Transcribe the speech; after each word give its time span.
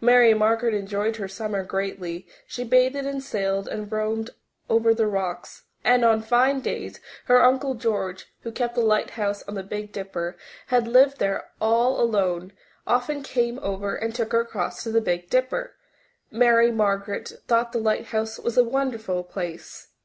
Mary 0.00 0.34
Margaret 0.34 0.74
enjoyed 0.74 1.18
her 1.18 1.28
summer 1.28 1.62
greatly; 1.62 2.26
she 2.48 2.64
bathed 2.64 2.96
and 2.96 3.22
sailed 3.22 3.68
and 3.68 3.92
roamed 3.92 4.30
over 4.68 4.92
the 4.92 5.06
rocks, 5.06 5.66
and 5.84 6.04
on 6.04 6.20
fine 6.20 6.58
days 6.58 6.98
her 7.26 7.44
Uncle 7.44 7.74
George, 7.74 8.26
who 8.40 8.50
kept 8.50 8.74
the 8.74 8.80
lighthouse 8.80 9.44
on 9.44 9.54
the 9.54 9.62
Big 9.62 9.92
Dipper, 9.92 10.36
and 10.68 10.88
lived 10.92 11.20
there 11.20 11.50
all 11.60 12.00
alone, 12.00 12.52
often 12.88 13.22
came 13.22 13.60
over 13.60 13.94
and 13.94 14.12
took 14.16 14.32
her 14.32 14.40
across 14.40 14.82
to 14.82 14.90
the 14.90 15.00
Big 15.00 15.30
Dipper. 15.30 15.76
Mary 16.28 16.72
Margaret 16.72 17.34
thought 17.46 17.70
the 17.70 17.78
lighthouse 17.78 18.36
was 18.36 18.58
a 18.58 18.64
wonderful 18.64 19.22
place. 19.22 19.90